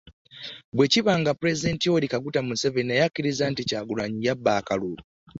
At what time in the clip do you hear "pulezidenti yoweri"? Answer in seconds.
1.39-2.11